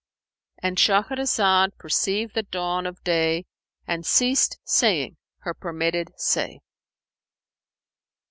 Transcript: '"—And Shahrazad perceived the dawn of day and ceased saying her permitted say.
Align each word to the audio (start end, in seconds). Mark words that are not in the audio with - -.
'"—And 0.63 0.77
Shahrazad 0.79 1.77
perceived 1.77 2.33
the 2.33 2.41
dawn 2.41 2.87
of 2.87 3.03
day 3.03 3.45
and 3.85 4.03
ceased 4.03 4.57
saying 4.63 5.15
her 5.41 5.53
permitted 5.53 6.11
say. 6.17 6.59